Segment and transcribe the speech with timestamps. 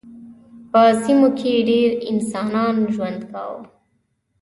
[0.71, 3.59] په سیمو کې ډېر انسانان ژوند کاوه.